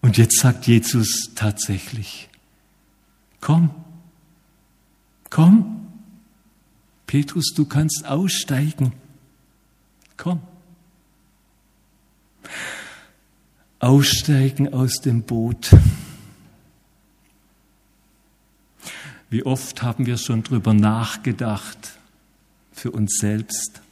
Und 0.01 0.19
jetzt 0.19 0.41
sagt 0.41 0.67
Jesus 0.67 1.31
tatsächlich, 1.37 2.29
komm, 3.41 3.71
komm, 5.31 5.87
Petrus, 7.07 7.53
du 7.55 7.67
kannst 7.67 8.05
aussteigen, 8.05 8.93
komm. 10.17 10.41
Aussteigen 13.81 14.73
aus 14.73 15.01
dem 15.01 15.23
Boot. 15.23 15.71
Wie 19.31 19.45
oft 19.45 19.83
haben 19.83 20.07
wir 20.07 20.17
schon 20.17 20.43
drüber 20.43 20.73
nachgedacht 20.73 21.93
für 22.73 22.91
uns 22.91 23.19
selbst? 23.19 23.83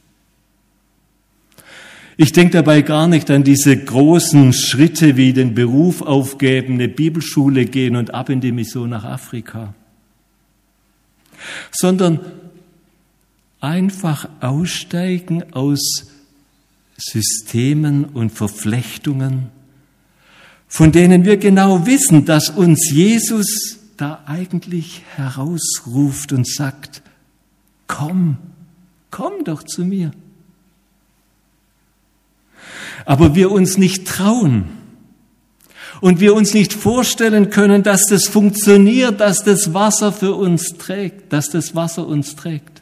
Ich 2.19 2.31
denke 2.31 2.53
dabei 2.53 2.81
gar 2.81 3.07
nicht 3.07 3.29
an 3.29 3.43
diese 3.43 3.77
großen 3.77 4.51
Schritte 4.51 5.17
wie 5.17 5.33
den 5.33 5.53
Beruf 5.53 6.01
aufgeben, 6.01 6.73
eine 6.73 6.87
Bibelschule 6.87 7.65
gehen 7.65 7.95
und 7.95 8.15
ab 8.15 8.29
in 8.29 8.41
die 8.41 8.51
Mission 8.51 8.89
nach 8.89 9.03
Afrika, 9.03 9.75
sondern 11.69 12.19
einfach 13.59 14.27
aussteigen 14.41 15.53
aus 15.53 16.07
Systemen 16.97 18.05
und 18.05 18.31
Verflechtungen, 18.31 19.49
von 20.67 20.91
denen 20.91 21.25
wir 21.25 21.37
genau 21.37 21.85
wissen, 21.85 22.25
dass 22.25 22.49
uns 22.49 22.89
Jesus 22.91 23.79
da 23.97 24.23
eigentlich 24.25 25.03
herausruft 25.15 26.33
und 26.33 26.47
sagt, 26.47 27.01
komm, 27.87 28.37
komm 29.11 29.43
doch 29.43 29.63
zu 29.63 29.85
mir. 29.85 30.11
Aber 33.05 33.35
wir 33.35 33.51
uns 33.51 33.77
nicht 33.77 34.07
trauen 34.07 34.65
und 36.01 36.19
wir 36.19 36.33
uns 36.33 36.53
nicht 36.53 36.73
vorstellen 36.73 37.49
können, 37.49 37.83
dass 37.83 38.07
das 38.07 38.25
funktioniert, 38.25 39.19
dass 39.19 39.43
das 39.43 39.73
Wasser 39.73 40.11
für 40.11 40.35
uns 40.35 40.77
trägt, 40.77 41.31
dass 41.31 41.49
das 41.49 41.73
Wasser 41.75 42.07
uns 42.07 42.35
trägt. 42.35 42.76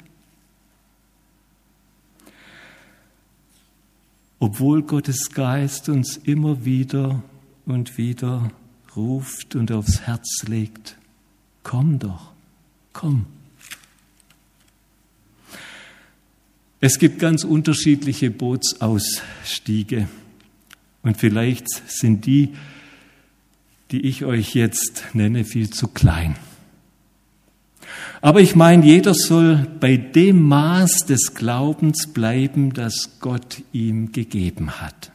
Obwohl 4.39 4.83
Gottes 4.83 5.31
Geist 5.31 5.89
uns 5.89 6.17
immer 6.17 6.65
wieder 6.65 7.23
und 7.65 7.97
wieder 7.97 8.51
ruft 8.95 9.55
und 9.55 9.71
aufs 9.71 10.01
Herz 10.01 10.43
legt, 10.47 10.97
komm 11.63 11.99
doch, 11.99 12.31
komm. 12.93 13.25
Es 16.81 16.99
gibt 16.99 17.19
ganz 17.19 17.43
unterschiedliche 17.43 18.29
Bootsausstiege 18.29 20.07
und 21.01 21.17
vielleicht 21.17 21.67
sind 21.89 22.25
die, 22.25 22.53
die 23.91 24.01
ich 24.01 24.25
euch 24.25 24.53
jetzt 24.53 25.05
nenne, 25.13 25.45
viel 25.45 25.69
zu 25.69 25.87
klein. 25.87 26.35
Aber 28.25 28.41
ich 28.41 28.55
meine, 28.55 28.83
jeder 28.83 29.13
soll 29.13 29.67
bei 29.79 29.97
dem 29.97 30.41
Maß 30.47 31.05
des 31.05 31.35
Glaubens 31.35 32.07
bleiben, 32.07 32.73
das 32.73 33.19
Gott 33.19 33.61
ihm 33.71 34.13
gegeben 34.13 34.81
hat. 34.81 35.11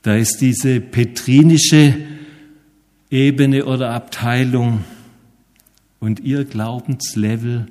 Da 0.00 0.16
ist 0.16 0.38
diese 0.38 0.80
petrinische 0.80 1.96
Ebene 3.10 3.66
oder 3.66 3.90
Abteilung 3.90 4.84
und 5.98 6.20
ihr 6.20 6.46
Glaubenslevel, 6.46 7.66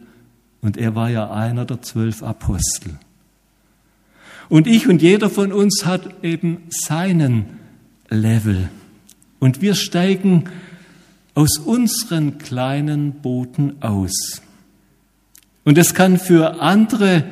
und 0.62 0.78
er 0.78 0.94
war 0.94 1.10
ja 1.10 1.32
einer 1.32 1.66
der 1.66 1.82
zwölf 1.82 2.22
Apostel. 2.22 3.00
Und 4.50 4.68
ich 4.68 4.88
und 4.88 5.02
jeder 5.02 5.32
von 5.32 5.52
uns 5.52 5.84
hat 5.84 6.24
eben 6.24 6.62
seinen 6.70 7.46
Level. 8.08 8.70
Und 9.40 9.64
wir 9.64 9.74
steigen 9.74 10.44
aus 11.40 11.58
unseren 11.58 12.38
kleinen 12.38 13.22
Booten 13.22 13.82
aus. 13.82 14.42
Und 15.64 15.78
es 15.78 15.94
kann 15.94 16.20
für 16.20 16.60
andere 16.60 17.24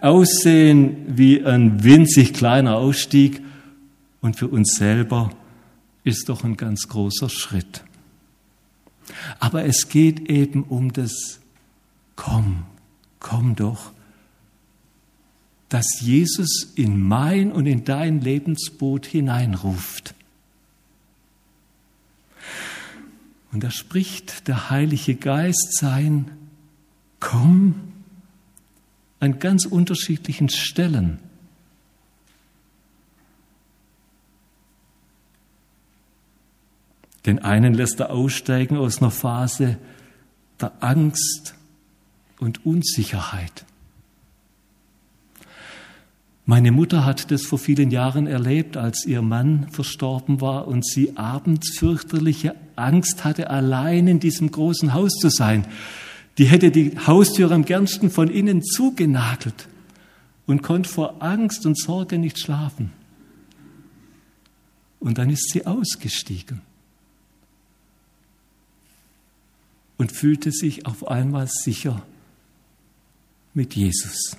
aussehen 0.00 0.98
wie 1.08 1.44
ein 1.44 1.82
winzig 1.82 2.32
kleiner 2.32 2.76
Ausstieg, 2.76 3.42
und 4.20 4.36
für 4.36 4.46
uns 4.46 4.76
selber 4.76 5.30
ist 6.04 6.28
doch 6.28 6.44
ein 6.44 6.56
ganz 6.56 6.86
großer 6.86 7.28
Schritt. 7.28 7.82
Aber 9.40 9.64
es 9.64 9.88
geht 9.88 10.30
eben 10.30 10.62
um 10.62 10.92
das 10.92 11.40
komm, 12.14 12.66
komm 13.18 13.56
doch, 13.56 13.90
dass 15.68 16.00
Jesus 16.00 16.72
in 16.76 17.00
mein 17.00 17.50
und 17.50 17.66
in 17.66 17.82
dein 17.84 18.20
Lebensboot 18.20 19.06
hineinruft. 19.06 20.15
Und 23.56 23.64
da 23.64 23.70
spricht 23.70 24.48
der 24.48 24.68
Heilige 24.68 25.14
Geist 25.14 25.78
sein, 25.78 26.30
komm, 27.20 27.94
an 29.18 29.38
ganz 29.38 29.64
unterschiedlichen 29.64 30.50
Stellen. 30.50 31.20
Den 37.24 37.38
einen 37.38 37.72
lässt 37.72 37.98
er 38.00 38.10
aussteigen 38.10 38.76
aus 38.76 38.98
einer 39.00 39.10
Phase 39.10 39.78
der 40.60 40.72
Angst 40.84 41.54
und 42.38 42.66
Unsicherheit. 42.66 43.64
Meine 46.48 46.70
Mutter 46.70 47.04
hat 47.04 47.32
das 47.32 47.42
vor 47.42 47.58
vielen 47.58 47.90
Jahren 47.90 48.28
erlebt, 48.28 48.76
als 48.76 49.04
ihr 49.04 49.20
Mann 49.20 49.66
verstorben 49.72 50.40
war 50.40 50.68
und 50.68 50.86
sie 50.86 51.16
abends 51.16 51.76
fürchterliche 51.76 52.54
Angst 52.76 53.24
hatte, 53.24 53.50
allein 53.50 54.06
in 54.06 54.20
diesem 54.20 54.52
großen 54.52 54.94
Haus 54.94 55.14
zu 55.14 55.28
sein. 55.28 55.66
Die 56.38 56.44
hätte 56.44 56.70
die 56.70 56.96
Haustür 57.04 57.50
am 57.50 57.64
gernsten 57.64 58.10
von 58.10 58.28
innen 58.28 58.62
zugenagelt 58.62 59.66
und 60.46 60.62
konnte 60.62 60.88
vor 60.88 61.20
Angst 61.20 61.66
und 61.66 61.76
Sorge 61.76 62.16
nicht 62.16 62.38
schlafen. 62.38 62.92
Und 65.00 65.18
dann 65.18 65.30
ist 65.30 65.50
sie 65.50 65.66
ausgestiegen 65.66 66.60
und 69.96 70.12
fühlte 70.12 70.52
sich 70.52 70.86
auf 70.86 71.08
einmal 71.08 71.48
sicher 71.48 72.02
mit 73.52 73.74
Jesus. 73.74 74.36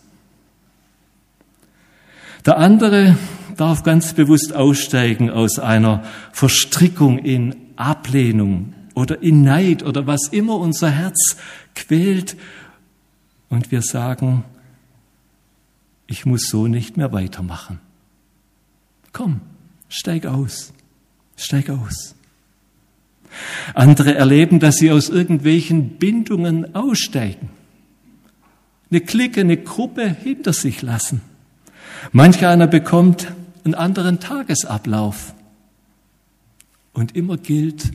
Der 2.47 2.59
andere 2.59 3.17
darf 3.57 3.83
ganz 3.83 4.13
bewusst 4.13 4.53
aussteigen 4.53 5.29
aus 5.29 5.59
einer 5.59 6.05
Verstrickung 6.31 7.19
in 7.19 7.57
Ablehnung 7.75 8.73
oder 8.95 9.21
in 9.21 9.43
Neid 9.43 9.83
oder 9.83 10.07
was 10.07 10.29
immer 10.29 10.55
unser 10.55 10.89
Herz 10.89 11.35
quält 11.75 12.37
und 13.49 13.69
wir 13.69 13.81
sagen, 13.81 14.45
ich 16.07 16.25
muss 16.25 16.47
so 16.47 16.67
nicht 16.67 16.95
mehr 16.95 17.11
weitermachen. 17.11 17.81
Komm, 19.11 19.41
steig 19.89 20.25
aus, 20.25 20.71
steig 21.35 21.69
aus. 21.69 22.15
Andere 23.73 24.15
erleben, 24.15 24.61
dass 24.61 24.77
sie 24.77 24.89
aus 24.89 25.09
irgendwelchen 25.09 25.97
Bindungen 25.97 26.73
aussteigen, 26.75 27.49
eine 28.89 29.01
Clique, 29.01 29.41
eine 29.41 29.57
Gruppe 29.57 30.07
hinter 30.07 30.53
sich 30.53 30.81
lassen 30.81 31.19
Manch 32.11 32.45
einer 32.45 32.67
bekommt 32.67 33.31
einen 33.63 33.75
anderen 33.75 34.19
Tagesablauf. 34.19 35.33
Und 36.93 37.15
immer 37.15 37.37
gilt, 37.37 37.91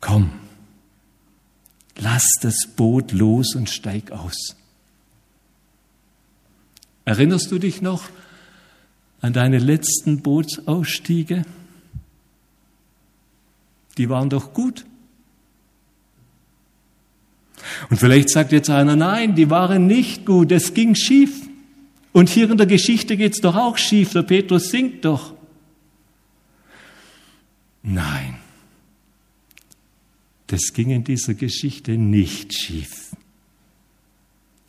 komm, 0.00 0.30
lass 1.96 2.28
das 2.40 2.66
Boot 2.74 3.12
los 3.12 3.54
und 3.54 3.70
steig 3.70 4.10
aus. 4.10 4.56
Erinnerst 7.04 7.50
du 7.52 7.58
dich 7.58 7.80
noch 7.80 8.04
an 9.20 9.32
deine 9.32 9.58
letzten 9.58 10.20
Bootsausstiege? 10.22 11.44
Die 13.98 14.08
waren 14.08 14.30
doch 14.30 14.52
gut. 14.52 14.84
Und 17.90 17.98
vielleicht 17.98 18.30
sagt 18.30 18.52
jetzt 18.52 18.70
einer, 18.70 18.96
nein, 18.96 19.34
die 19.34 19.50
waren 19.50 19.86
nicht 19.86 20.26
gut, 20.26 20.52
es 20.52 20.74
ging 20.74 20.94
schief. 20.94 21.47
Und 22.18 22.28
hier 22.28 22.50
in 22.50 22.56
der 22.56 22.66
Geschichte 22.66 23.16
geht 23.16 23.34
es 23.34 23.40
doch 23.40 23.54
auch 23.54 23.78
schief, 23.78 24.10
der 24.10 24.24
Petrus 24.24 24.70
singt 24.70 25.04
doch. 25.04 25.34
Nein, 27.84 28.34
das 30.48 30.72
ging 30.72 30.90
in 30.90 31.04
dieser 31.04 31.34
Geschichte 31.34 31.92
nicht 31.92 32.58
schief. 32.58 33.14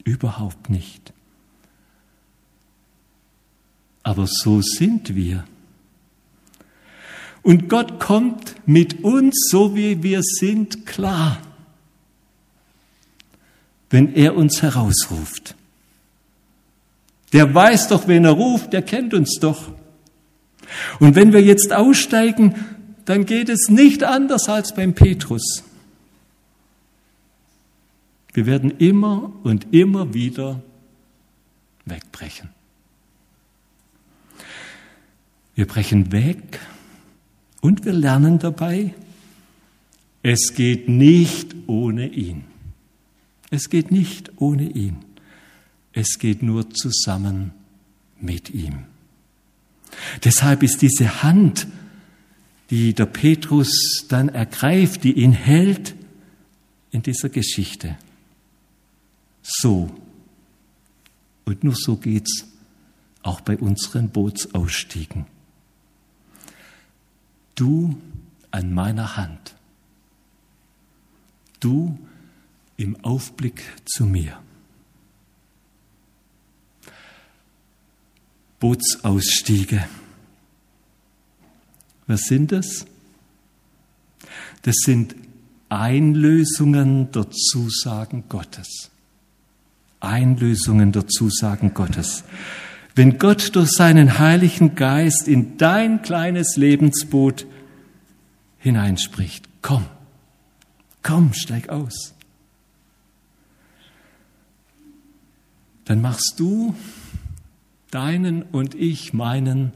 Überhaupt 0.04 0.70
nicht. 0.70 1.12
Aber 4.04 4.28
so 4.28 4.62
sind 4.62 5.16
wir. 5.16 5.44
Und 7.42 7.68
Gott 7.68 8.00
kommt 8.00 8.58
mit 8.68 9.04
uns, 9.04 9.48
so 9.50 9.76
wie 9.76 10.04
wir 10.04 10.22
sind, 10.22 10.86
klar, 10.86 11.42
wenn 13.90 14.14
er 14.14 14.36
uns 14.36 14.62
herausruft. 14.62 15.56
Der 17.34 17.54
weiß 17.54 17.90
doch, 17.90 18.08
wen 18.08 18.26
er 18.26 18.32
ruft, 18.32 18.74
der 18.74 18.82
kennt 18.82 19.14
uns 19.14 19.40
doch. 19.40 19.72
Und 21.00 21.16
wenn 21.16 21.34
wir 21.34 21.42
jetzt 21.42 21.74
aussteigen, 21.74 22.56
dann 23.06 23.26
geht 23.26 23.50
es 23.50 23.70
nicht 23.70 24.04
anders 24.04 24.50
als 24.50 24.74
beim 24.74 24.94
Petrus. 24.94 25.64
Wir 28.34 28.46
werden 28.46 28.72
immer 28.78 29.32
und 29.44 29.74
immer 29.74 30.14
wieder 30.14 30.62
wegbrechen. 31.86 32.50
Wir 35.56 35.68
brechen 35.68 36.12
weg 36.12 36.60
und 37.62 37.84
wir 37.84 37.94
lernen 37.94 38.40
dabei, 38.40 38.94
es 40.22 40.54
geht 40.54 40.88
nicht 40.88 41.56
ohne 41.68 42.08
ihn. 42.08 42.44
Es 43.50 43.70
geht 43.70 43.92
nicht 43.92 44.32
ohne 44.38 44.70
ihn. 44.70 44.98
Es 46.00 46.18
geht 46.18 46.42
nur 46.42 46.70
zusammen 46.70 47.52
mit 48.22 48.52
ihm. 48.52 48.86
Deshalb 50.24 50.64
ist 50.64 50.82
diese 50.82 51.24
Hand, 51.24 51.68
die 52.70 52.94
der 52.94 53.06
Petrus 53.06 54.06
dann 54.08 54.30
ergreift, 54.30 55.04
die 55.04 55.12
ihn 55.12 55.34
hält, 55.34 55.96
in 56.92 57.04
dieser 57.04 57.28
Geschichte. 57.28 57.98
So. 59.42 59.92
Und 61.44 61.66
nur 61.66 61.76
so 61.76 61.98
geht's 61.98 62.48
auch 63.22 63.42
bei 63.42 63.58
unseren 63.58 64.08
Bootsausstiegen. 64.08 65.26
Du 67.56 68.00
an 68.52 68.74
meiner 68.74 69.18
Hand. 69.18 69.54
Du 71.60 72.00
im 72.78 72.96
Aufblick 73.04 73.62
zu 73.84 74.06
mir. 74.06 74.42
Bootsausstiege. 78.60 79.86
Was 82.08 82.22
sind 82.22 82.52
das? 82.52 82.86
Das 84.64 84.76
sind 84.84 85.16
Einlösungen 85.70 87.12
der 87.12 87.30
Zusagen 87.32 88.26
Gottes. 88.28 88.90
Einlösungen 90.00 90.92
der 90.92 91.08
Zusagen 91.08 91.74
Gottes. 91.74 92.24
Wenn 92.96 93.18
Gott 93.18 93.56
durch 93.56 93.72
seinen 93.72 94.20
Heiligen 94.20 94.76
Geist 94.76 95.28
in 95.28 95.58
dein 95.58 96.02
kleines 96.02 96.58
Lebensboot 96.58 97.46
hineinspricht, 98.58 99.48
komm, 99.62 99.86
komm, 101.04 101.34
steig 101.34 101.70
aus. 101.70 102.14
Dann 105.86 106.02
machst 106.02 106.34
du 106.38 106.76
deinen 107.92 108.44
und 108.44 108.76
ich 108.76 109.14
meinen 109.14 109.74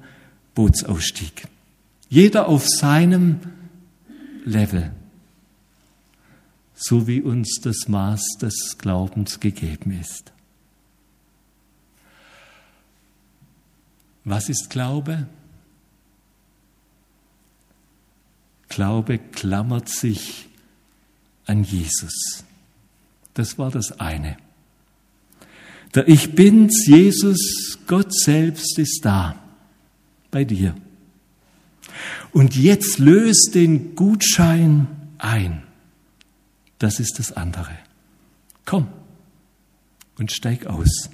Bootsausstieg. 0.55 1.47
Jeder 2.09 2.47
auf 2.47 2.67
seinem 2.67 3.39
Level, 4.45 4.91
so 6.75 7.07
wie 7.07 7.21
uns 7.21 7.59
das 7.61 7.87
Maß 7.87 8.37
des 8.41 8.77
Glaubens 8.77 9.39
gegeben 9.39 9.91
ist. 9.99 10.31
Was 14.25 14.49
ist 14.49 14.69
Glaube? 14.69 15.27
Glaube 18.69 19.19
klammert 19.19 19.89
sich 19.89 20.47
an 21.45 21.63
Jesus. 21.63 22.43
Das 23.33 23.57
war 23.57 23.71
das 23.71 23.99
eine. 23.99 24.37
Der 25.95 26.07
Ich 26.07 26.33
Bin's, 26.33 26.87
Jesus, 26.87 27.79
Gott 27.85 28.13
selbst 28.13 28.77
ist 28.79 29.01
da, 29.03 29.35
bei 30.31 30.43
dir. 30.43 30.75
Und 32.31 32.55
jetzt 32.55 32.97
löst 32.97 33.51
den 33.53 33.95
Gutschein 33.95 34.87
ein. 35.19 35.63
Das 36.79 36.99
ist 36.99 37.19
das 37.19 37.31
andere. 37.31 37.77
Komm 38.65 38.87
und 40.17 40.31
steig 40.31 40.65
aus. 40.65 41.09